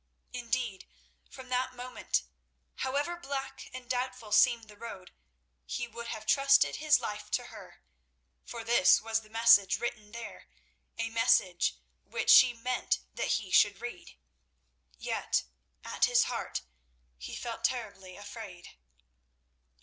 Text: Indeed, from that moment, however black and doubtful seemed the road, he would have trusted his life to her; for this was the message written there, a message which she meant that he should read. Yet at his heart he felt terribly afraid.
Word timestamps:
Indeed, 0.33 0.87
from 1.29 1.49
that 1.49 1.75
moment, 1.75 2.23
however 2.77 3.15
black 3.17 3.69
and 3.71 3.87
doubtful 3.87 4.31
seemed 4.31 4.63
the 4.63 4.75
road, 4.75 5.11
he 5.67 5.87
would 5.87 6.07
have 6.07 6.25
trusted 6.25 6.77
his 6.77 6.99
life 6.99 7.29
to 7.29 7.43
her; 7.53 7.83
for 8.43 8.63
this 8.63 8.99
was 8.99 9.21
the 9.21 9.29
message 9.29 9.77
written 9.79 10.11
there, 10.11 10.47
a 10.97 11.11
message 11.11 11.75
which 12.03 12.31
she 12.31 12.51
meant 12.51 12.97
that 13.13 13.33
he 13.33 13.51
should 13.51 13.79
read. 13.79 14.17
Yet 14.97 15.43
at 15.85 16.05
his 16.05 16.23
heart 16.23 16.63
he 17.19 17.35
felt 17.35 17.63
terribly 17.63 18.15
afraid. 18.17 18.79